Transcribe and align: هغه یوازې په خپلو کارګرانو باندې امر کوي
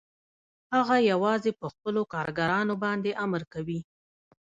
هغه 0.75 0.95
یوازې 1.11 1.51
په 1.59 1.65
خپلو 1.73 2.01
کارګرانو 2.13 2.73
باندې 2.83 3.17
امر 3.23 3.41
کوي 3.53 3.79